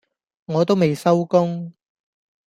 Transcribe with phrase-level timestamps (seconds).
[0.45, 1.71] 我都未收工